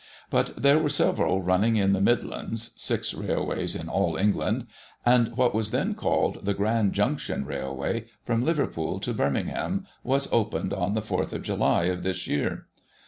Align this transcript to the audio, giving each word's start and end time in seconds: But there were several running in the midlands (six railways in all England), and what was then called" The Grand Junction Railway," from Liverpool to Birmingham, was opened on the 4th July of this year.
But 0.31 0.59
there 0.59 0.79
were 0.79 0.89
several 0.89 1.43
running 1.43 1.75
in 1.75 1.93
the 1.93 2.01
midlands 2.01 2.71
(six 2.75 3.13
railways 3.13 3.75
in 3.75 3.87
all 3.87 4.17
England), 4.17 4.65
and 5.05 5.37
what 5.37 5.53
was 5.53 5.69
then 5.69 5.93
called" 5.93 6.43
The 6.43 6.55
Grand 6.55 6.93
Junction 6.93 7.45
Railway," 7.45 8.05
from 8.25 8.43
Liverpool 8.43 8.99
to 8.99 9.13
Birmingham, 9.13 9.85
was 10.03 10.27
opened 10.31 10.73
on 10.73 10.95
the 10.95 11.01
4th 11.03 11.39
July 11.43 11.83
of 11.83 12.01
this 12.01 12.25
year. 12.25 12.65